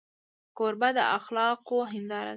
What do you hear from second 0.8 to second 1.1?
د